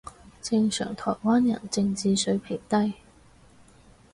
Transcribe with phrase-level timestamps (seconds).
[0.41, 2.95] 正常台灣人正字水平低